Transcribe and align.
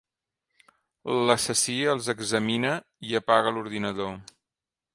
L'assassí 1.31 1.75
els 1.93 2.09
examina 2.15 2.73
i 3.11 3.17
apaga 3.23 3.55
l'ordinador. 3.59 4.13